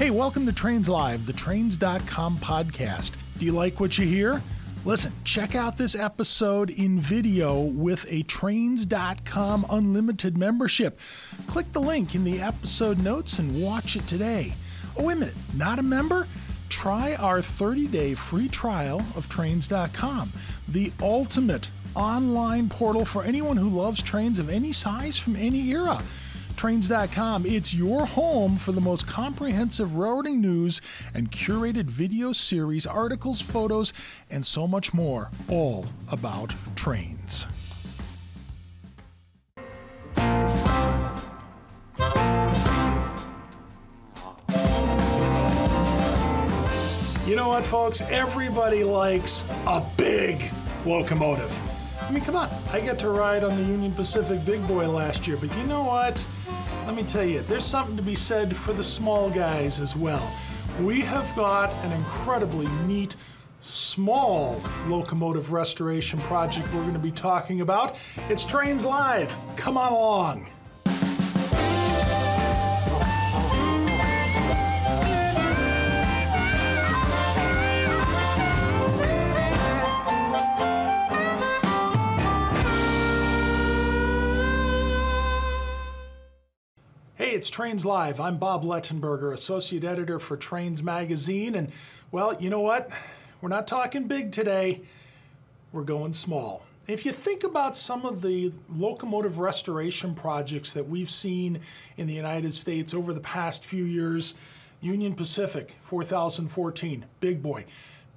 [0.00, 3.18] Hey, welcome to Trains Live, the Trains.com podcast.
[3.36, 4.40] Do you like what you hear?
[4.86, 10.98] Listen, check out this episode in video with a Trains.com unlimited membership.
[11.48, 14.54] Click the link in the episode notes and watch it today.
[14.96, 16.26] Oh, wait a minute, not a member?
[16.70, 20.32] Try our 30 day free trial of Trains.com,
[20.66, 26.02] the ultimate online portal for anyone who loves trains of any size from any era.
[26.60, 30.82] Trains.com, it's your home for the most comprehensive railroading news
[31.14, 33.94] and curated video series, articles, photos,
[34.28, 37.46] and so much more, all about trains.
[47.26, 48.02] You know what, folks?
[48.02, 50.52] Everybody likes a big
[50.84, 51.69] locomotive.
[52.10, 52.50] I mean, come on.
[52.72, 55.84] I got to ride on the Union Pacific Big Boy last year, but you know
[55.84, 56.26] what?
[56.84, 60.28] Let me tell you, there's something to be said for the small guys as well.
[60.82, 63.14] We have got an incredibly neat
[63.60, 67.96] small locomotive restoration project we're going to be talking about.
[68.28, 69.32] It's Trains Live.
[69.54, 70.50] Come on along.
[87.30, 88.18] Hey, it's Trains Live.
[88.18, 91.54] I'm Bob Lettenberger, Associate Editor for Trains Magazine.
[91.54, 91.70] And,
[92.10, 92.90] well, you know what?
[93.40, 94.80] We're not talking big today,
[95.70, 96.64] we're going small.
[96.88, 101.60] If you think about some of the locomotive restoration projects that we've seen
[101.98, 104.34] in the United States over the past few years,
[104.80, 107.64] Union Pacific 4014, big boy,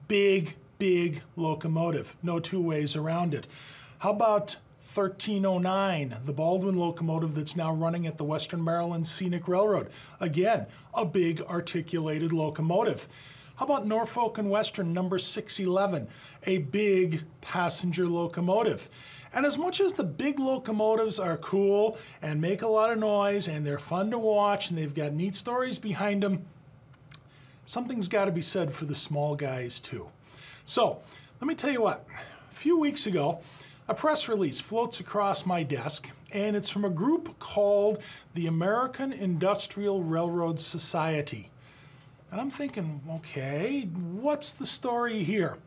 [0.07, 3.47] big, big locomotive, no two ways around it.
[3.99, 9.89] How about 1309, the Baldwin locomotive that's now running at the Western Maryland Scenic Railroad.
[10.19, 13.07] Again, a big articulated locomotive.
[13.55, 16.07] How about Norfolk and Western number 611,
[16.43, 18.89] a big passenger locomotive?
[19.33, 23.47] And as much as the big locomotives are cool and make a lot of noise
[23.47, 26.45] and they're fun to watch and they've got neat stories behind them,
[27.65, 30.09] something's got to be said for the small guys too.
[30.65, 31.01] So,
[31.41, 32.05] let me tell you what,
[32.51, 33.41] a few weeks ago,
[33.87, 38.01] a press release floats across my desk, and it's from a group called
[38.33, 41.49] the American Industrial Railroad Society.
[42.31, 45.57] And I'm thinking, okay, what's the story here?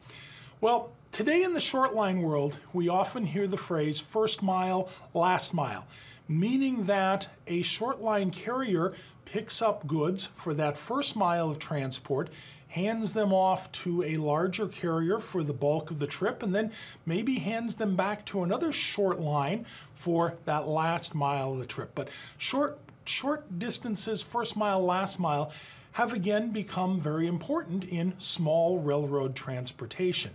[0.61, 5.53] Well, today in the short line world, we often hear the phrase first mile, last
[5.53, 5.87] mile,
[6.27, 8.95] meaning that a short line carrier
[9.27, 12.31] picks up goods for that first mile of transport
[12.77, 16.71] hands them off to a larger carrier for the bulk of the trip, and then
[17.07, 19.65] maybe hands them back to another short line
[19.95, 21.91] for that last mile of the trip.
[21.95, 25.53] But short short distances, first mile, last mile,
[25.93, 30.33] have again become very important in small railroad transportation.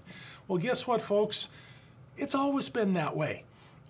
[0.48, 1.48] Well, guess what, folks?
[2.18, 3.44] It's always been that way.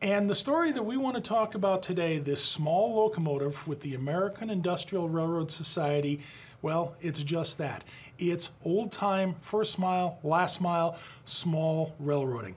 [0.03, 3.93] And the story that we want to talk about today, this small locomotive with the
[3.93, 6.21] American Industrial Railroad Society,
[6.63, 7.83] well, it's just that.
[8.17, 12.55] It's old time, first mile, last mile, small railroading.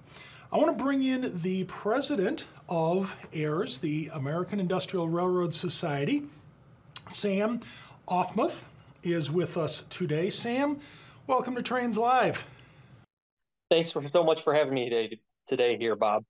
[0.51, 6.23] I want to bring in the president of AIRS, the American Industrial Railroad Society.
[7.11, 7.61] Sam
[8.09, 8.63] Aufmuth
[9.03, 10.31] is with us today.
[10.31, 10.79] Sam,
[11.27, 12.47] welcome to Trains Live.
[13.71, 16.25] Thanks for so much for having me today, today here, Bob.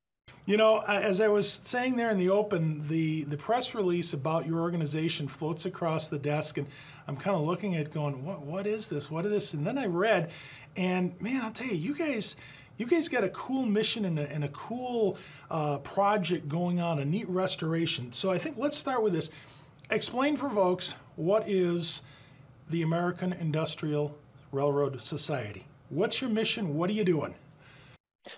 [0.47, 4.47] You know, as I was saying there in the open, the, the press release about
[4.47, 6.67] your organization floats across the desk, and
[7.09, 9.11] I'm kind of looking at going, what, what is this?
[9.11, 9.55] What is this?
[9.55, 10.31] And then I read,
[10.77, 12.37] and man, I'll tell you, you guys,
[12.77, 15.17] you guys got a cool mission and a, and a cool
[15.51, 18.13] uh, project going on, a neat restoration.
[18.13, 19.31] So I think let's start with this.
[19.89, 22.03] Explain for folks what is
[22.69, 24.15] the American Industrial
[24.53, 25.65] Railroad Society?
[25.89, 26.75] What's your mission?
[26.75, 27.35] What are you doing?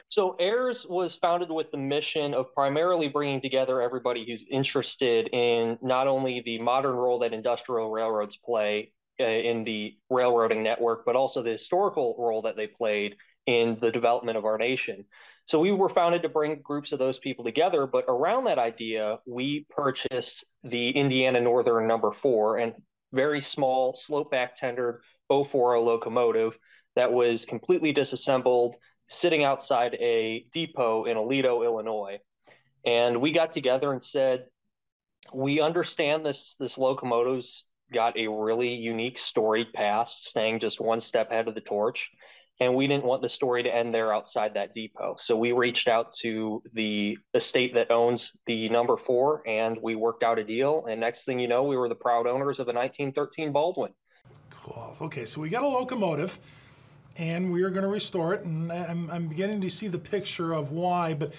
[0.08, 5.78] So AIRS was founded with the mission of primarily bringing together everybody who's interested in
[5.82, 11.16] not only the modern role that industrial railroads play uh, in the railroading network, but
[11.16, 13.16] also the historical role that they played
[13.46, 15.04] in the development of our nation.
[15.46, 19.18] So we were founded to bring groups of those people together, but around that idea,
[19.26, 22.74] we purchased the Indiana Northern number four and
[23.12, 26.58] very small slope back tendered 040 locomotive
[26.96, 28.76] that was completely disassembled
[29.08, 32.18] sitting outside a depot in Aledo, Illinois.
[32.84, 34.46] And we got together and said,
[35.34, 41.30] we understand this this locomotive's got a really unique storied past, staying just one step
[41.30, 42.08] ahead of the torch.
[42.58, 45.16] And we didn't want the story to end there outside that depot.
[45.18, 50.22] So we reached out to the estate that owns the number four and we worked
[50.22, 50.86] out a deal.
[50.86, 53.92] And next thing you know, we were the proud owners of the 1913 Baldwin.
[54.50, 54.96] Cool.
[55.02, 56.38] Okay, so we got a locomotive
[57.18, 58.44] and we are going to restore it.
[58.44, 61.32] And I'm, I'm beginning to see the picture of why, but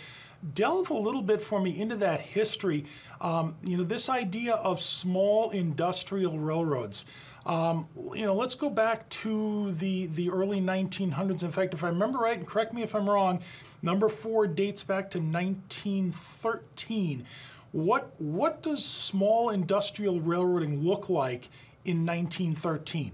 [0.54, 2.86] delve a little bit for me into that history.
[3.22, 7.06] Um, you know, this idea of small industrial railroads.
[7.46, 11.44] Um, you know, let's go back to the, the early 1900s.
[11.44, 13.42] In fact, if I remember right, and correct me if I'm wrong,
[13.82, 17.26] number four dates back to 1913.
[17.72, 21.50] What, what does small industrial railroading look like
[21.86, 23.12] in 1913?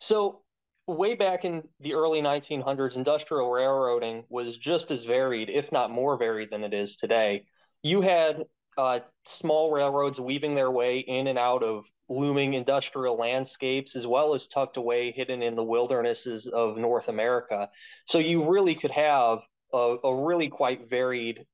[0.00, 0.40] So,
[0.88, 6.16] way back in the early 1900s, industrial railroading was just as varied, if not more
[6.16, 7.44] varied, than it is today.
[7.82, 8.44] You had
[8.76, 14.34] uh, small railroads weaving their way in and out of looming industrial landscapes, as well
[14.34, 17.68] as tucked away, hidden in the wildernesses of North America.
[18.06, 19.40] So you really could have
[19.74, 21.44] a, a really quite varied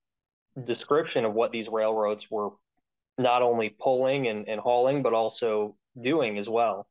[0.63, 2.51] description of what these railroads were
[3.19, 6.87] not only pulling and, and hauling, but also doing as well.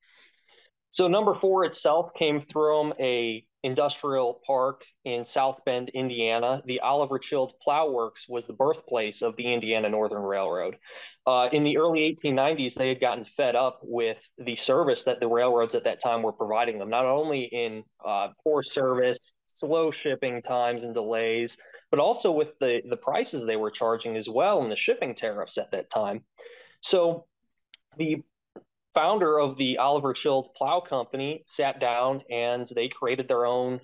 [0.94, 6.62] So number four itself came from a industrial park in South Bend, Indiana.
[6.68, 10.78] The Oliver Chilled Plow Works was the birthplace of the Indiana Northern Railroad.
[11.26, 15.28] Uh, in the early 1890s, they had gotten fed up with the service that the
[15.28, 20.44] railroads at that time were providing them, not only in uh, poor service, slow shipping
[20.44, 21.58] times and delays,
[21.90, 25.58] but also with the, the prices they were charging as well and the shipping tariffs
[25.58, 26.24] at that time.
[26.82, 27.26] So
[27.98, 28.22] the
[28.94, 33.80] founder of the Oliver Chilled Plow Company sat down and they created their own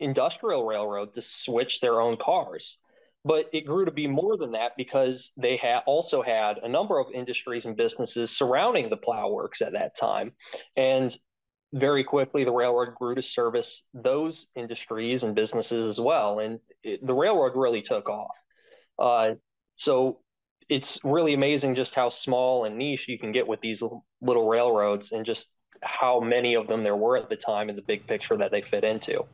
[0.00, 2.78] industrial railroad to switch their own cars.
[3.24, 6.98] But it grew to be more than that because they had also had a number
[6.98, 10.32] of industries and businesses surrounding the plow works at that time.
[10.76, 11.16] And
[11.72, 16.38] very quickly, the railroad grew to service those industries and businesses as well.
[16.38, 18.36] And it, the railroad really took off.
[18.98, 19.34] Uh,
[19.74, 20.20] so
[20.68, 23.82] it's really amazing just how small and niche you can get with these
[24.20, 25.48] little railroads and just
[25.82, 28.60] how many of them there were at the time in the big picture that they
[28.60, 29.24] fit into.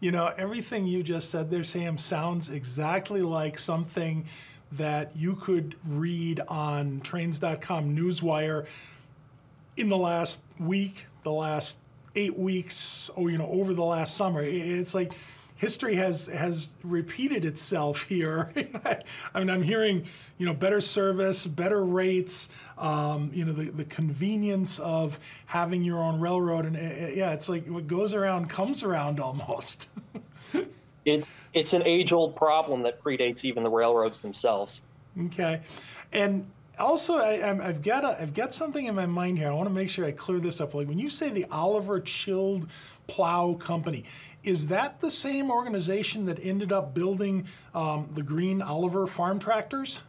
[0.00, 4.24] You know, everything you just said there, Sam, sounds exactly like something
[4.72, 8.66] that you could read on trains.com newswire
[9.76, 11.78] in the last week, the last
[12.14, 14.42] eight weeks, or, you know, over the last summer.
[14.42, 15.12] It's like
[15.58, 18.52] history has has repeated itself here.
[19.34, 20.06] I mean, I'm hearing
[20.38, 25.98] you know better service, better rates, um, you know the, the convenience of having your
[25.98, 29.88] own railroad, and uh, yeah, it's like what goes around comes around almost.
[31.04, 34.80] it's it's an age old problem that predates even the railroads themselves.
[35.26, 35.60] Okay,
[36.12, 39.48] and also I, have got a, I've got something in my mind here.
[39.48, 40.74] I want to make sure I clear this up.
[40.74, 42.68] Like when you say the Oliver Chilled
[43.08, 44.04] Plow Company,
[44.44, 50.00] is that the same organization that ended up building um, the Green Oliver farm tractors?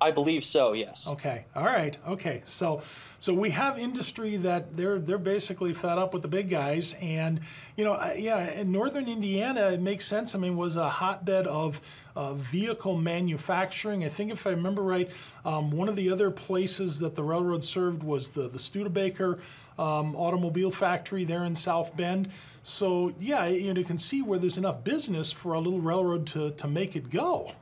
[0.00, 0.72] I believe so.
[0.72, 1.06] Yes.
[1.06, 1.44] Okay.
[1.56, 1.96] All right.
[2.06, 2.42] Okay.
[2.44, 2.82] So,
[3.18, 7.40] so we have industry that they're they're basically fed up with the big guys, and
[7.76, 10.34] you know, yeah, in northern Indiana, it makes sense.
[10.34, 11.80] I mean, was a hotbed of
[12.14, 14.04] uh, vehicle manufacturing.
[14.04, 15.10] I think if I remember right,
[15.44, 19.38] um, one of the other places that the railroad served was the the Studebaker
[19.78, 22.28] um, automobile factory there in South Bend.
[22.62, 26.26] So yeah, you, know, you can see where there's enough business for a little railroad
[26.28, 27.52] to to make it go.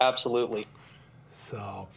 [0.00, 0.64] Absolutely.
[1.32, 1.88] So,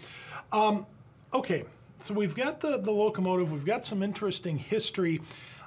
[0.52, 0.86] um,
[1.34, 1.66] okay.
[2.00, 3.52] So we've got the, the locomotive.
[3.52, 5.22] We've got some interesting history.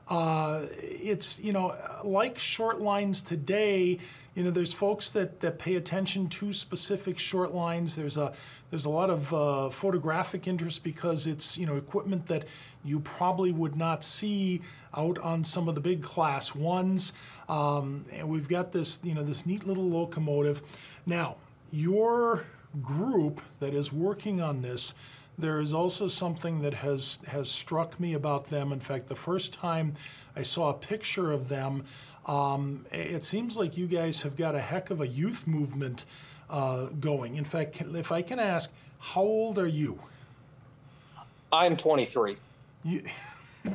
[0.08, 3.98] Uh, it's you know like short lines today.
[4.34, 7.96] You know, there's folks that, that pay attention to specific short lines.
[7.96, 8.34] There's a
[8.70, 12.44] there's a lot of uh, photographic interest because it's you know equipment that
[12.84, 14.60] you probably would not see
[14.94, 17.12] out on some of the big class ones.
[17.48, 20.60] Um, and we've got this you know this neat little locomotive.
[21.06, 21.36] Now
[21.74, 22.44] your
[22.82, 24.94] group that is working on this,
[25.36, 28.72] there is also something that has has struck me about them.
[28.72, 29.94] In fact, the first time
[30.36, 31.84] I saw a picture of them,
[32.26, 36.04] um, it seems like you guys have got a heck of a youth movement
[36.48, 37.34] uh, going.
[37.34, 39.98] In fact, if I can ask, how old are you?
[41.52, 42.36] I'm 23.
[42.84, 43.02] You,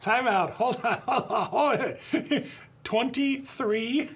[0.00, 0.52] Time out.
[0.52, 0.98] Hold on.
[1.06, 2.44] Hold on.
[2.84, 4.10] 23?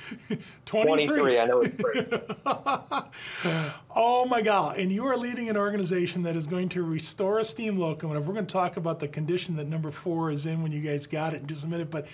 [0.66, 1.06] 23.
[1.06, 1.38] 23.
[1.38, 2.08] I know it's great.
[3.94, 4.78] oh my God.
[4.78, 8.26] And you are leading an organization that is going to restore a steam locomotive.
[8.26, 11.06] We're going to talk about the condition that number four is in when you guys
[11.06, 11.90] got it in just a minute.
[11.90, 12.06] But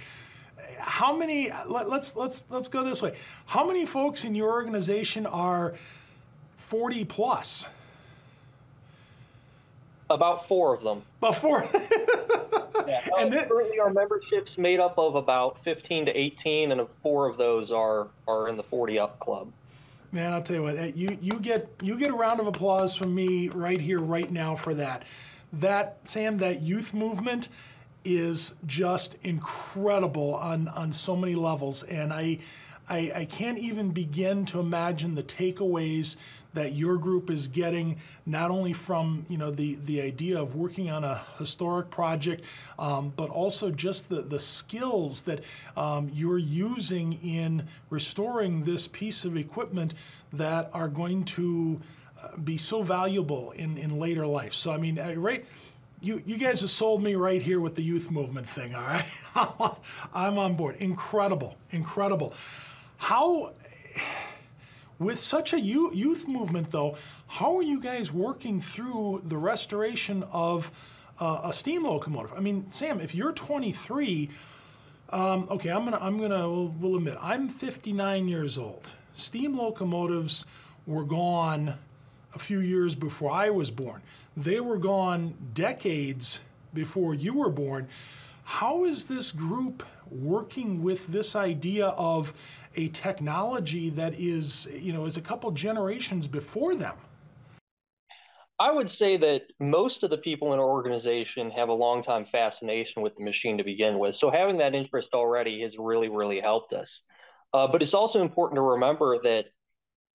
[0.79, 3.15] how many, let, let's, let's, let's go this way.
[3.47, 5.75] How many folks in your organization are
[6.57, 7.69] 40 plus?
[10.11, 11.03] About four of them.
[11.19, 11.65] About four.
[12.87, 17.29] yeah, and uh, currently, our membership's made up of about 15 to 18, and four
[17.29, 19.53] of those are are in the 40 up club.
[20.11, 23.15] Man, I'll tell you what, you you get you get a round of applause from
[23.15, 25.05] me right here, right now for that.
[25.53, 27.49] That Sam, that youth movement
[28.05, 32.39] is just incredible on on so many levels, and I
[32.89, 36.17] I, I can't even begin to imagine the takeaways
[36.59, 37.97] that your group is getting
[38.27, 42.45] not only from you know the the idea of working on a historic project,
[42.81, 45.45] um, but also just the the skills that
[45.77, 49.95] um, you're using in restoring this piece of equipment
[50.33, 51.81] that are going to
[52.23, 54.53] uh, be so valuable in in later life.
[54.53, 55.45] So I mean, uh, right.
[56.01, 59.05] You, you guys have sold me right here with the youth movement thing, all right?
[60.15, 60.77] I'm on board.
[60.77, 62.35] Incredible, incredible.
[62.99, 63.51] How
[64.99, 70.71] with such a youth movement, though, how are you guys working through the restoration of
[71.21, 72.33] uh, a steam locomotive?
[72.37, 74.29] I mean, Sam, if you're 23,
[75.11, 78.93] um, okay, I'm gonna, I'm gonna, we'll, we'll admit, I'm 59 years old.
[79.15, 80.47] Steam locomotives
[80.87, 81.75] were gone
[82.35, 84.03] a few years before I was born.
[84.37, 86.41] They were gone decades
[86.75, 87.89] before you were born.
[88.45, 92.33] How is this group working with this idea of
[92.77, 96.97] a technology that is, you know, is a couple generations before them.
[98.61, 102.25] I would say that most of the people in our organization have a long time
[102.25, 104.17] fascination with the machine to begin with.
[104.17, 107.03] So having that interest already has really, really helped us.
[107.55, 109.47] Uh, but it's also important to remember that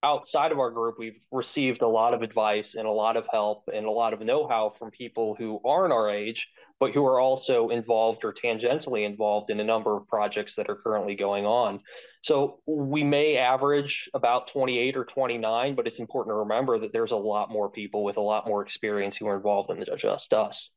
[0.03, 3.63] outside of our group, we've received a lot of advice and a lot of help
[3.74, 7.19] and a lot of know how from people who aren't our age, but who are
[7.19, 11.79] also involved or tangentially involved in a number of projects that are currently going on.
[12.22, 17.12] So we may average about 28 or 29, but it's important to remember that there's
[17.12, 20.69] a lot more people with a lot more experience who are involved than just us.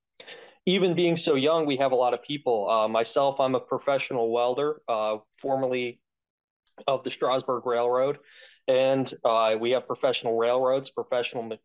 [0.67, 2.69] Even being so young, we have a lot of people.
[2.69, 6.01] Uh, myself, I'm a professional welder, uh, formerly
[6.87, 8.19] of the Strasburg Railroad.
[8.69, 11.57] And uh, we have professional railroads, professional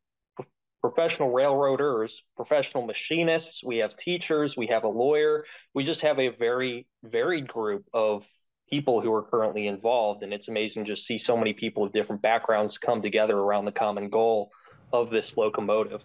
[0.81, 5.45] professional railroaders, professional machinists, we have teachers, we have a lawyer.
[5.75, 8.27] We just have a very varied group of
[8.67, 10.23] people who are currently involved.
[10.23, 13.71] And it's amazing to see so many people of different backgrounds come together around the
[13.71, 14.49] common goal
[14.91, 16.03] of this locomotive.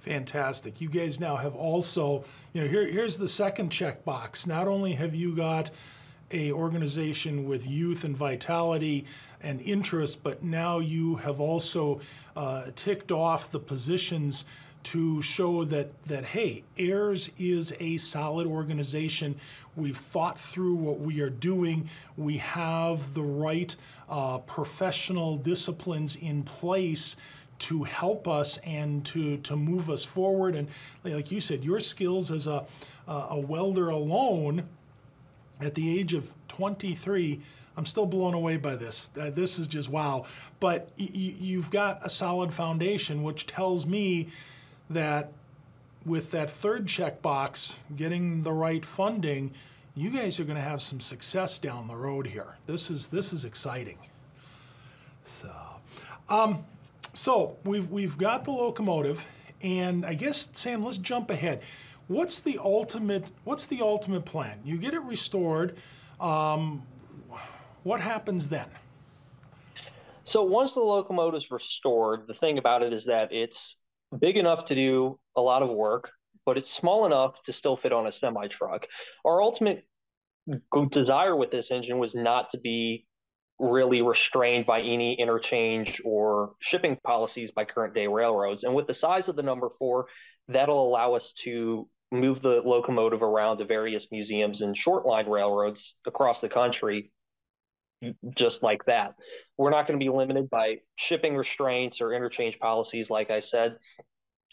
[0.00, 0.80] Fantastic.
[0.80, 4.46] You guys now have also, you know, here, here's the second checkbox.
[4.46, 5.70] Not only have you got
[6.30, 9.04] a organization with youth and vitality
[9.42, 12.00] and interest, but now you have also
[12.36, 14.44] uh, ticked off the positions
[14.84, 19.34] to show that that hey, AIRS is a solid organization.
[19.76, 21.88] We've thought through what we are doing.
[22.16, 23.74] We have the right
[24.08, 27.16] uh, professional disciplines in place
[27.58, 30.54] to help us and to to move us forward.
[30.54, 30.68] And
[31.04, 32.64] like you said, your skills as a
[33.08, 34.68] a welder alone
[35.60, 37.40] at the age of 23,
[37.76, 39.10] I'm still blown away by this.
[39.20, 40.24] Uh, this is just wow.
[40.60, 44.28] But y- you've got a solid foundation, which tells me
[44.90, 45.32] that
[46.04, 49.52] with that third checkbox, getting the right funding,
[49.94, 52.56] you guys are going to have some success down the road here.
[52.66, 53.98] This is this is exciting.
[55.24, 55.52] So,
[56.28, 56.64] um,
[57.14, 59.24] so we've we've got the locomotive,
[59.62, 61.62] and I guess Sam, let's jump ahead.
[62.08, 63.30] What's the ultimate?
[63.44, 64.60] What's the ultimate plan?
[64.64, 65.76] You get it restored.
[66.20, 66.82] Um,
[67.82, 68.66] what happens then?
[70.24, 73.76] So once the locomotive is restored, the thing about it is that it's
[74.18, 76.10] big enough to do a lot of work,
[76.44, 78.86] but it's small enough to still fit on a semi truck.
[79.24, 79.86] Our ultimate
[80.90, 83.06] desire with this engine was not to be
[83.58, 88.64] really restrained by any interchange or shipping policies by current day railroads.
[88.64, 90.06] And with the size of the number four,
[90.48, 95.94] that'll allow us to move the locomotive around to various museums and short line railroads
[96.06, 97.10] across the country
[98.34, 99.14] just like that.
[99.56, 103.76] We're not going to be limited by shipping restraints or interchange policies, like I said.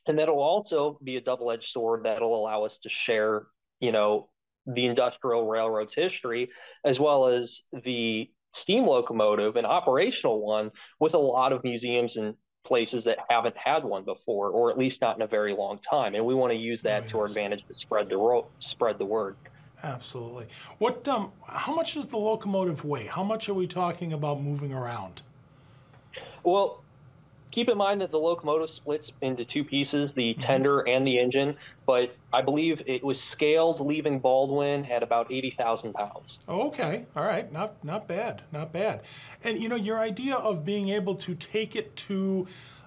[0.08, 3.48] And that'll also be a double edged sword that'll allow us to share,
[3.80, 4.30] you know,
[4.68, 6.50] the industrial railroad's history
[6.84, 12.36] as well as the steam locomotive, an operational one, with a lot of museums and
[12.66, 16.16] places that haven't had one before, or at least not in a very long time.
[16.16, 17.12] And we want to use that oh, yes.
[17.12, 19.36] to our advantage to spread the ro- spread the word.
[19.84, 20.48] Absolutely.
[20.80, 21.08] What?
[21.08, 23.06] Um, how much does the locomotive weigh?
[23.06, 25.22] How much are we talking about moving around?
[26.44, 26.82] Well,
[27.56, 30.42] keep in mind that the locomotive splits into two pieces the mm-hmm.
[30.42, 35.94] tender and the engine but i believe it was scaled leaving baldwin at about 80000
[35.94, 39.04] pounds oh, okay all right not not bad not bad
[39.42, 42.46] and you know your idea of being able to take it to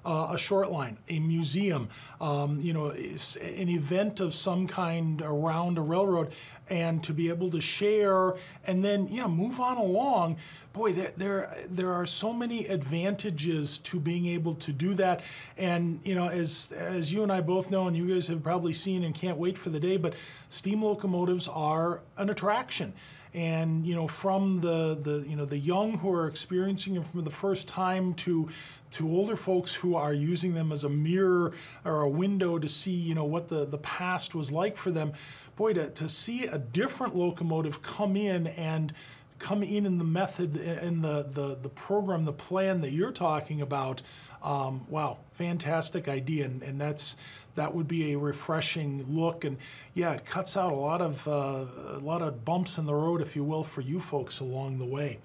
[0.09, 1.87] uh, a short line, a museum,
[2.19, 6.33] um, you know, an event of some kind around a railroad,
[6.71, 8.35] and to be able to share
[8.65, 10.37] and then yeah move on along.
[10.73, 15.21] Boy, there there, there are so many advantages to being able to do that,
[15.59, 18.73] and you know as as you and I both know, and you guys have probably
[18.73, 20.15] seen and can't wait for the day, but
[20.49, 22.95] steam locomotives are an attraction
[23.39, 27.23] and you know from the the you know the young who are experiencing them for
[27.23, 28.49] the first time to
[28.91, 31.55] to older folks who are using them as a mirror
[31.85, 35.13] or a window to see you know what the the past was like for them
[35.55, 38.93] boy to, to see a different locomotive come in and
[39.39, 43.61] come in in the method in the the, the program the plan that you're talking
[43.61, 44.03] about
[44.43, 47.17] um, wow fantastic idea and, and that's
[47.59, 49.45] that would be a refreshing look.
[49.45, 49.59] And
[49.93, 53.21] yeah, it cuts out a lot of uh, a lot of bumps in the road,
[53.21, 55.19] if you will, for you folks along the way.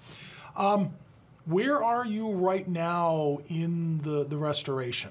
[0.56, 0.92] Um,
[1.46, 5.10] where are you right now in the, the restoration?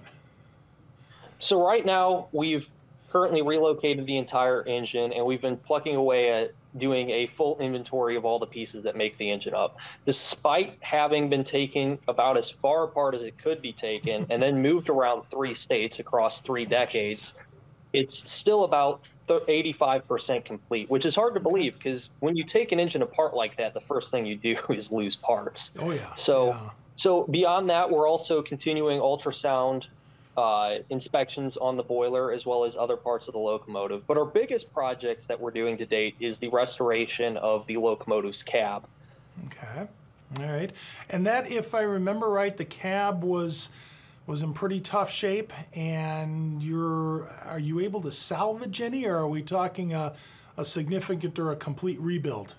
[1.39, 2.69] So right now we've
[3.11, 8.15] currently relocated the entire engine and we've been plucking away at doing a full inventory
[8.15, 9.77] of all the pieces that make the engine up.
[10.05, 14.61] Despite having been taken about as far apart as it could be taken and then
[14.61, 17.35] moved around three states across three decades,
[17.93, 22.79] it's still about 85% complete, which is hard to believe because when you take an
[22.79, 25.71] engine apart like that, the first thing you do is lose parts.
[25.79, 26.13] Oh, yeah.
[26.15, 26.69] So, yeah.
[26.95, 29.87] so beyond that, we're also continuing ultrasound
[30.37, 34.05] uh, inspections on the boiler as well as other parts of the locomotive.
[34.07, 38.43] But our biggest projects that we're doing to date is the restoration of the locomotive's
[38.43, 38.85] cab.
[39.45, 39.87] Okay.
[40.39, 40.71] All right.
[41.09, 43.69] And that, if I remember right, the cab was
[44.25, 49.27] was in pretty tough shape and you're are you able to salvage any or are
[49.27, 50.13] we talking a,
[50.55, 52.55] a significant or a complete rebuild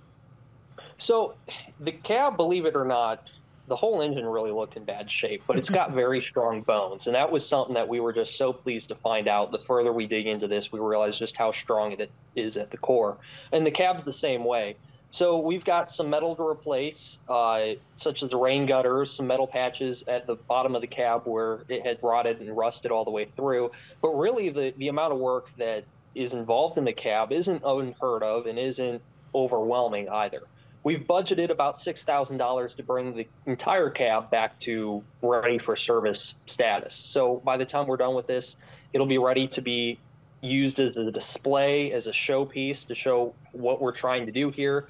[0.99, 1.35] so
[1.81, 3.31] the cab believe it or not
[3.67, 7.07] the whole engine really looked in bad shape, but it's got very strong bones.
[7.07, 9.53] And that was something that we were just so pleased to find out.
[9.53, 12.77] The further we dig into this, we realize just how strong it is at the
[12.77, 13.17] core.
[13.53, 14.77] And the cab's the same way.
[15.11, 19.47] So we've got some metal to replace, uh, such as the rain gutters, some metal
[19.47, 23.13] patches at the bottom of the cab where it had rotted and rusted all the
[23.13, 23.71] way through.
[24.03, 25.85] But really, the, the amount of work that
[26.17, 29.01] is involved in the cab isn't unheard of and isn't
[29.35, 30.43] overwhelming either.
[30.85, 36.95] We've budgeted about $6,000 to bring the entire cab back to ready for service status.
[36.95, 38.57] So by the time we're done with this,
[38.93, 39.99] it'll be ready to be
[40.43, 44.89] used as a display, as a showpiece to show what we're trying to do here,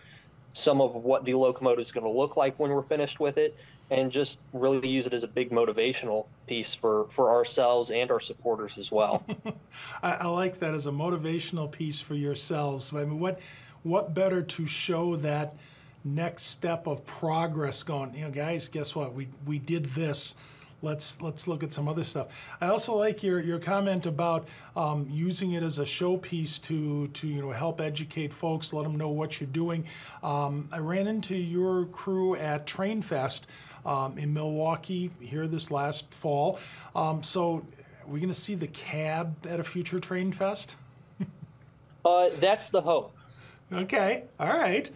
[0.52, 3.56] some of what the locomotive is going to look like when we're finished with it,
[3.92, 8.18] and just really use it as a big motivational piece for, for ourselves and our
[8.18, 9.24] supporters as well.
[10.02, 12.92] I, I, like that as a motivational piece for yourselves.
[12.92, 13.38] I mean, what
[13.84, 15.54] what better to show that
[16.04, 19.14] next step of progress going, you know, guys, guess what?
[19.14, 20.34] We we did this.
[20.82, 22.56] Let's let's look at some other stuff.
[22.60, 27.26] I also like your, your comment about um, using it as a showpiece to to
[27.26, 29.86] you know help educate folks, let them know what you're doing.
[30.22, 33.44] Um, I ran into your crew at Trainfest
[33.86, 36.58] um, in Milwaukee here this last fall.
[36.94, 37.64] Um, so,
[38.02, 40.74] are we going to see the cab at a future Trainfest?
[42.04, 43.12] uh, that's the hope.
[43.72, 44.88] Okay, all right.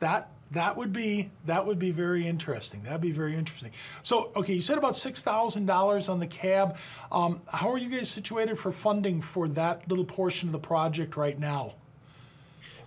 [0.00, 2.82] That that would be that would be very interesting.
[2.82, 3.72] That'd be very interesting.
[4.02, 6.76] So, okay, you said about six thousand dollars on the cab.
[7.10, 11.16] Um, how are you guys situated for funding for that little portion of the project
[11.16, 11.74] right now?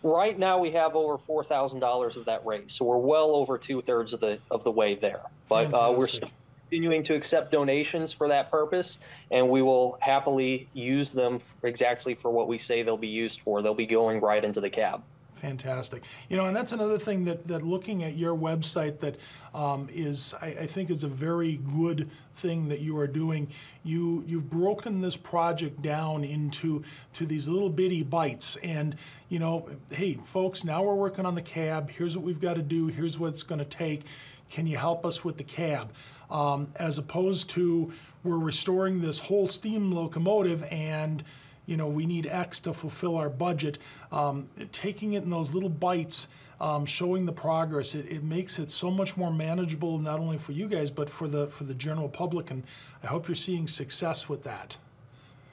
[0.01, 3.57] Right now, we have over four thousand dollars of that raise, so we're well over
[3.57, 5.21] two thirds of the of the way there.
[5.49, 6.29] But uh, we're still
[6.69, 8.99] continuing to accept donations for that purpose,
[9.31, 13.61] and we will happily use them exactly for what we say they'll be used for.
[13.61, 15.01] They'll be going right into the cab.
[15.39, 16.04] Fantastic.
[16.28, 19.15] You know, and that's another thing that, that looking at your website that
[19.56, 23.47] um, is, I, I, think, is a very good thing that you are doing.
[23.84, 28.97] You you've broken this project down into to these little bitty bites, and
[29.30, 31.89] you know, hey, folks, now we're working on the cab.
[31.89, 32.88] Here's what we've got to do.
[32.88, 34.04] Here's what it's going to take.
[34.49, 35.93] Can you help us with the cab?
[36.30, 37.93] Um, as opposed to
[38.25, 41.23] we're restoring this whole steam locomotive and
[41.69, 43.77] you know, we need X to fulfill our budget.
[44.12, 46.27] Um, taking it in those little bites,
[46.60, 50.51] um, showing the progress, it, it makes it so much more manageable, not only for
[50.51, 52.49] you guys, but for the for the general public.
[52.49, 52.63] And
[53.03, 54.77] I hope you're seeing success with that.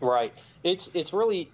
[0.01, 0.33] Right.
[0.65, 1.51] It's it's really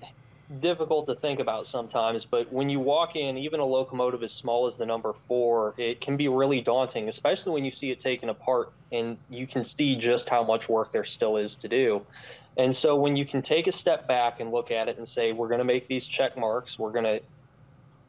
[0.60, 4.66] difficult to think about sometimes, but when you walk in, even a locomotive as small
[4.66, 8.28] as the number four, it can be really daunting, especially when you see it taken
[8.28, 12.02] apart and you can see just how much work there still is to do.
[12.58, 15.32] And so when you can take a step back and look at it and say,
[15.32, 17.20] we're going to make these check marks, we're going to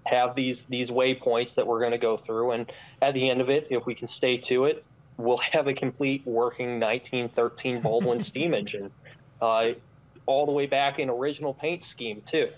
[0.06, 3.50] have these these waypoints that we're going to go through, and at the end of
[3.50, 4.84] it, if we can stay to it,
[5.18, 8.92] we'll have a complete working 1913 Baldwin steam engine,
[9.42, 9.70] uh,
[10.26, 12.50] all the way back in original paint scheme too.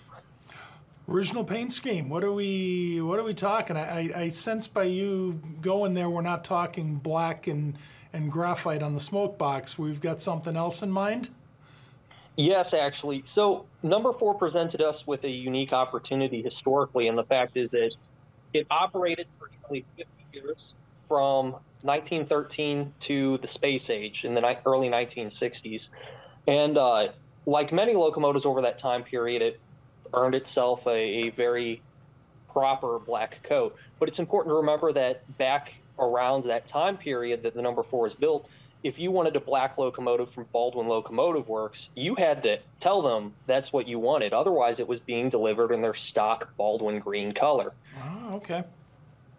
[1.07, 2.09] Original paint scheme.
[2.09, 2.99] What are we?
[3.01, 3.77] What are we talking?
[3.77, 7.77] I, I, I sense by you going there, we're not talking black and
[8.11, 9.77] and graphite on the smoke box.
[9.77, 11.29] We've got something else in mind.
[12.37, 13.23] Yes, actually.
[13.25, 17.91] So number four presented us with a unique opportunity historically, and the fact is that
[18.53, 20.75] it operated for nearly 50 years
[21.07, 25.89] from 1913 to the space age in the ni- early 1960s.
[26.47, 27.09] And uh,
[27.45, 29.61] like many locomotives over that time period, it
[30.13, 31.83] earned itself a, a very
[32.51, 33.75] proper black coat.
[33.99, 38.03] But it's important to remember that back around that time period that the number four
[38.03, 38.49] was built,
[38.85, 43.33] if you wanted a black locomotive from Baldwin Locomotive Works, you had to tell them
[43.47, 44.31] that's what you wanted.
[44.31, 47.73] Otherwise, it was being delivered in their stock Baldwin green color.
[47.99, 48.63] Oh, okay.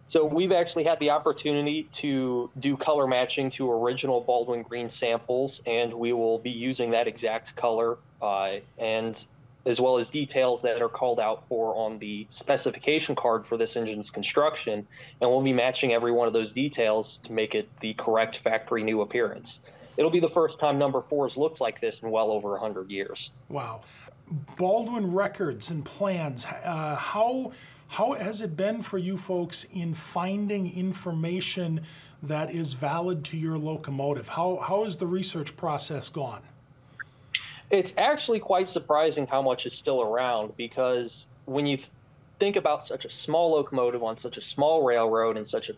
[0.08, 5.62] So we've actually had the opportunity to do color matching to original Baldwin green samples,
[5.64, 9.26] and we will be using that exact color uh, and
[9.66, 13.76] as well as details that are called out for on the specification card for this
[13.76, 14.86] engine's construction.
[15.20, 18.82] And we'll be matching every one of those details to make it the correct factory
[18.82, 19.60] new appearance.
[19.96, 23.32] It'll be the first time number fours looks like this in well over 100 years.
[23.48, 23.80] Wow.
[24.56, 26.44] Baldwin records and plans.
[26.44, 27.52] Uh, how
[27.88, 31.82] how has it been for you folks in finding information
[32.22, 34.28] that is valid to your locomotive?
[34.28, 36.42] How how has the research process gone?
[37.70, 41.78] It's actually quite surprising how much is still around because when you
[42.38, 45.74] think about such a small locomotive on such a small railroad in such a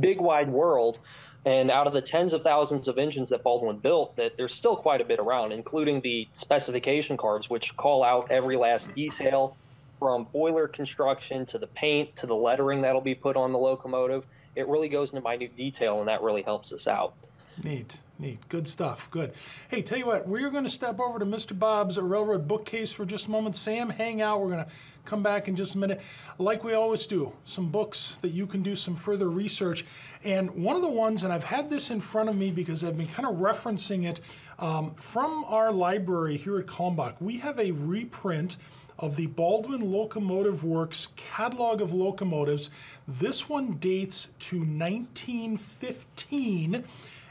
[0.00, 0.98] big wide world,
[1.44, 4.76] and out of the tens of thousands of engines that Baldwin built, that there's still
[4.76, 9.56] quite a bit around, including the specification cards, which call out every last detail
[9.92, 14.24] from boiler construction to the paint to the lettering that'll be put on the locomotive.
[14.54, 17.14] It really goes into minute detail, and that really helps us out.
[17.62, 18.48] Neat, neat.
[18.48, 19.10] Good stuff.
[19.10, 19.32] Good.
[19.68, 21.58] Hey, tell you what, we're going to step over to Mr.
[21.58, 23.56] Bob's Railroad bookcase for just a moment.
[23.56, 24.40] Sam, hang out.
[24.40, 24.70] We're going to
[25.04, 26.02] come back in just a minute.
[26.38, 29.86] Like we always do, some books that you can do some further research.
[30.22, 32.98] And one of the ones, and I've had this in front of me because I've
[32.98, 34.20] been kind of referencing it
[34.58, 37.14] um, from our library here at Kalmbach.
[37.20, 38.58] We have a reprint
[38.98, 42.70] of the Baldwin Locomotive Works catalog of locomotives.
[43.08, 46.84] This one dates to 1915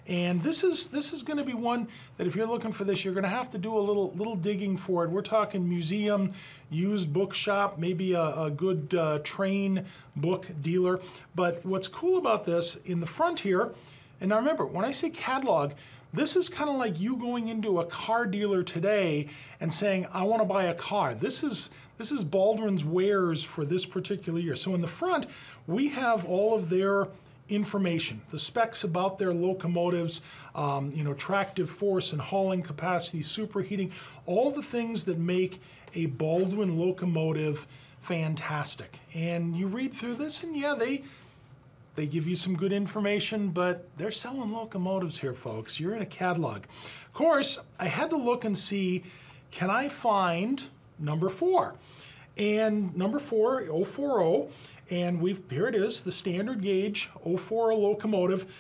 [0.10, 3.06] and this is this is going to be one that if you're looking for this,
[3.06, 5.12] you're going to have to do a little little digging for it.
[5.12, 6.34] We're talking museum,
[6.72, 11.00] used bookshop, maybe a, a good uh, train book dealer.
[11.36, 13.72] But what's cool about this in the front here,
[14.20, 15.74] and now remember when I say catalog.
[16.12, 19.28] This is kind of like you going into a car dealer today
[19.62, 21.70] and saying, "I want to buy a car." This is
[22.00, 24.56] this is Baldwin's wares for this particular year.
[24.56, 25.28] So in the front,
[25.68, 27.10] we have all of their
[27.50, 30.22] information, the specs about their locomotives,
[30.56, 33.92] um, you know, tractive force and hauling capacity, superheating,
[34.26, 35.62] all the things that make
[35.96, 37.68] a Baldwin locomotive
[38.02, 39.00] fantastic.
[39.14, 41.04] And you read through this, and yeah, they
[41.96, 45.82] they give you some good information, but they're selling locomotives here, folks.
[45.82, 46.60] You're in a catalog.
[46.60, 49.04] Of course, I had to look and see,
[49.52, 50.64] can I find
[50.98, 51.76] number four?
[52.38, 54.50] And number four, 040,
[54.90, 58.54] and we've here it is, the standard gauge 040 locomotive.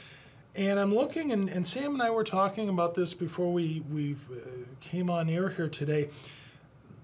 [0.55, 4.15] And I'm looking, and, and Sam and I were talking about this before we, we
[4.31, 4.37] uh,
[4.79, 6.09] came on air here today.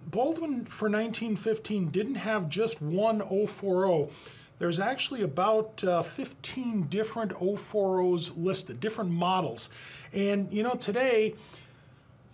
[0.07, 4.11] Baldwin for 1915 didn't have just one 040.
[4.57, 9.69] There's actually about uh, 15 different 040s listed, different models.
[10.13, 11.35] And you know, today,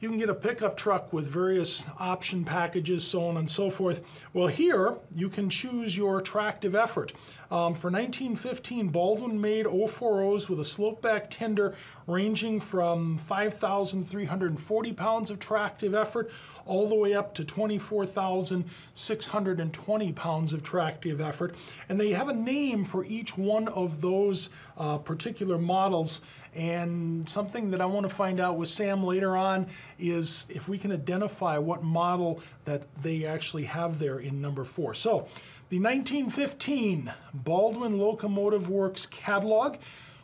[0.01, 4.01] you can get a pickup truck with various option packages, so on and so forth.
[4.33, 7.13] Well, here you can choose your tractive effort.
[7.51, 11.75] Um, for 1915, Baldwin made 040s with a slopeback tender
[12.07, 16.31] ranging from 5,340 pounds of tractive effort
[16.65, 21.53] all the way up to 24,620 pounds of tractive effort.
[21.89, 24.49] And they have a name for each one of those
[24.81, 26.21] uh, particular models.
[26.55, 29.67] And something that I want to find out with Sam later on
[29.99, 34.95] is if we can identify what model that they actually have there in number four.
[34.95, 35.27] So
[35.69, 39.77] the 1915 Baldwin Locomotive Works catalog,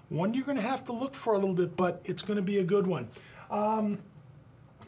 [0.09, 2.43] one you're going to have to look for a little bit, but it's going to
[2.43, 3.07] be a good one.
[3.51, 3.99] Um,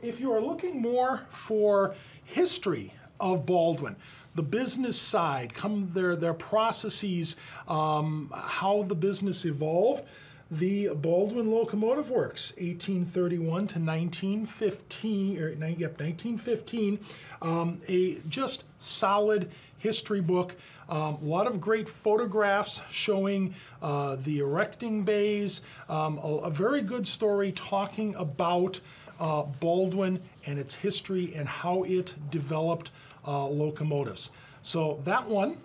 [0.02, 1.94] if you are looking more for
[2.26, 3.96] history of Baldwin,
[4.40, 7.36] the business side, come their their processes,
[7.68, 10.06] um, how the business evolved.
[10.50, 17.00] the Baldwin Locomotive Works, 1831 to 1915, or, yep, 1915.
[17.42, 20.56] Um, a just solid history book.
[20.88, 25.62] Um, a lot of great photographs showing uh, the erecting bays.
[25.90, 28.80] Um, a, a, very good story talking about
[29.20, 32.92] uh, Baldwin and its history and how it developed
[33.30, 34.32] uh, locomotives.
[34.64, 35.58] So that one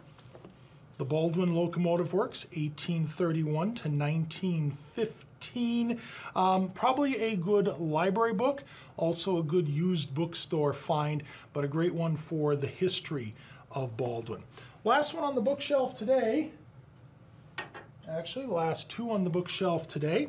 [0.96, 6.00] the Baldwin Locomotive Works, 1831 to 1915.
[6.36, 8.62] Um, probably a good library book,
[8.96, 13.34] also a good used bookstore find, but a great one for the history
[13.72, 14.44] of Baldwin.
[14.84, 16.52] Last one on the bookshelf today,
[18.08, 20.28] actually, last two on the bookshelf today,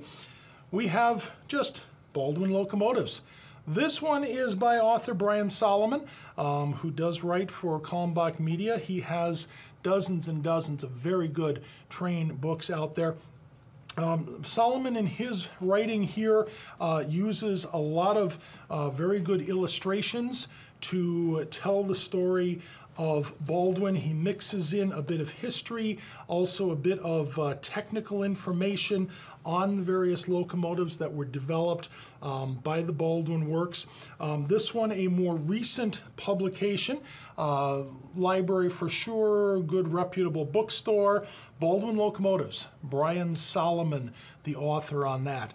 [0.71, 3.21] we have just Baldwin locomotives.
[3.67, 6.05] This one is by author Brian Solomon,
[6.37, 8.77] um, who does write for Kalmbach Media.
[8.77, 9.47] He has
[9.81, 13.15] dozens and dozens of very good train books out there.
[13.97, 16.47] Um, Solomon, in his writing here,
[16.79, 18.37] uh, uses a lot of
[18.69, 20.47] uh, very good illustrations
[20.81, 22.61] to tell the story
[22.97, 23.95] of Baldwin.
[23.95, 29.09] He mixes in a bit of history, also a bit of uh, technical information
[29.45, 31.89] on the various locomotives that were developed
[32.21, 33.87] um, by the Baldwin Works.
[34.19, 36.99] Um, this one, a more recent publication,
[37.37, 37.83] uh,
[38.15, 41.27] library for sure, good reputable bookstore.
[41.59, 44.11] Baldwin Locomotives, Brian Solomon,
[44.43, 45.53] the author on that.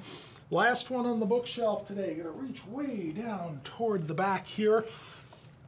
[0.50, 4.85] Last one on the bookshelf today, gonna reach way down toward the back here.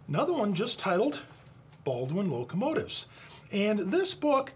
[0.09, 1.23] Another one just titled
[1.85, 3.07] Baldwin Locomotives.
[3.51, 4.53] And this book,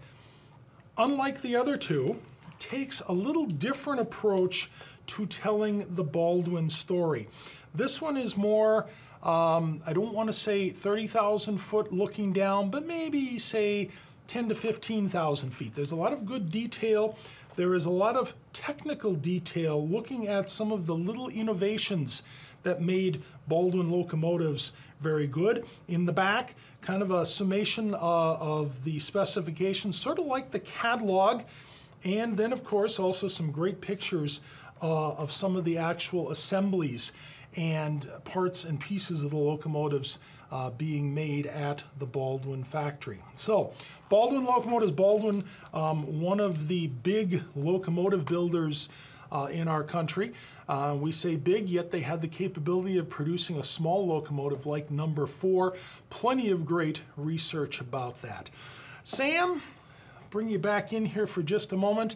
[0.97, 2.17] unlike the other two,
[2.59, 4.69] takes a little different approach
[5.07, 7.27] to telling the Baldwin story.
[7.73, 8.87] This one is more,
[9.23, 13.89] um, I don't want to say 30,000 foot looking down, but maybe say
[14.27, 15.75] 10 to 15,000 feet.
[15.75, 17.17] There's a lot of good detail.
[17.55, 22.23] There is a lot of technical detail looking at some of the little innovations
[22.63, 25.65] that made Baldwin locomotives very good.
[25.87, 30.59] In the back, kind of a summation uh, of the specifications, sort of like the
[30.59, 31.43] catalog.
[32.03, 34.41] And then, of course, also some great pictures
[34.81, 37.13] uh, of some of the actual assemblies
[37.55, 40.19] and parts and pieces of the locomotives
[40.51, 43.19] uh, being made at the Baldwin factory.
[43.33, 43.73] So,
[44.09, 45.43] Baldwin Locomotives, Baldwin,
[45.73, 48.89] um, one of the big locomotive builders
[49.31, 50.33] uh, in our country.
[50.67, 54.91] Uh, we say big, yet they had the capability of producing a small locomotive like
[54.91, 55.75] number four.
[56.09, 58.49] Plenty of great research about that.
[59.03, 59.61] Sam,
[60.29, 62.15] bring you back in here for just a moment.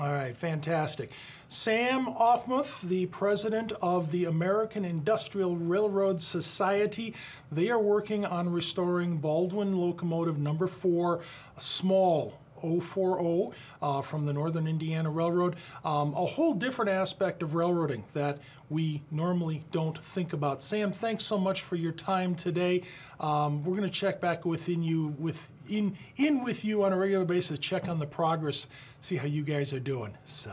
[0.00, 1.10] All right, fantastic.
[1.48, 7.14] Sam Aufmuth, the president of the American Industrial Railroad Society,
[7.50, 11.22] they are working on restoring Baldwin locomotive number four,
[11.56, 15.56] a small 040 uh, from the Northern Indiana Railroad.
[15.84, 18.38] Um, a whole different aspect of railroading that
[18.70, 20.62] we normally don't think about.
[20.62, 22.82] Sam, thanks so much for your time today.
[23.20, 26.96] Um, we're going to check back within you with in in with you on a
[26.96, 28.68] regular basis, check on the progress,
[29.00, 30.16] see how you guys are doing.
[30.24, 30.52] So.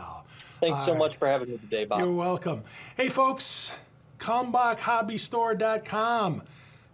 [0.59, 1.99] Thanks so much for having me today, Bob.
[1.99, 2.63] You're welcome.
[2.95, 3.73] Hey, folks,
[4.19, 6.43] KalmbachHobbyStore.com.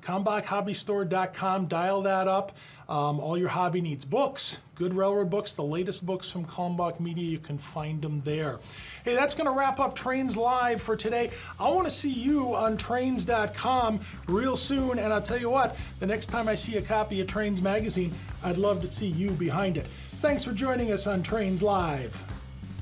[0.02, 1.68] KalmbachHobbyStore.com.
[1.68, 2.58] Dial that up.
[2.90, 7.24] Um, all your hobby needs books, good railroad books, the latest books from Kalmbach Media.
[7.24, 8.60] You can find them there.
[9.06, 11.32] Hey, that's going to wrap up Trains Live for today.
[11.60, 15.00] I want to see you on trains.com real soon.
[15.00, 18.14] And I'll tell you what, the next time I see a copy of Trains Magazine,
[18.44, 19.88] I'd love to see you behind it.
[20.20, 22.24] Thanks for joining us on Trains Live.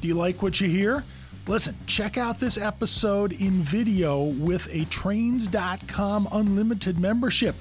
[0.02, 1.04] Do you like what you hear?
[1.48, 7.56] Listen, check out this episode in video with a trains.com unlimited membership.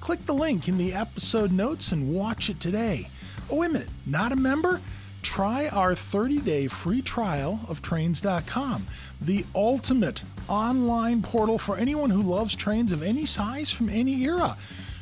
[0.00, 3.08] Click the link in the episode notes and watch it today.
[3.50, 4.80] Oh, wait a minute, not a member?
[5.22, 8.86] Try our 30 day free trial of trains.com,
[9.20, 14.56] the ultimate online portal for anyone who loves trains of any size from any era.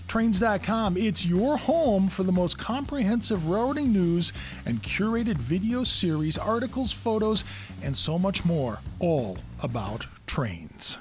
[0.08, 4.32] Trains.com, it's your home for the most comprehensive railroading news
[4.64, 7.44] and curated video series, articles, photos,
[7.82, 10.96] and so much more, all about trains.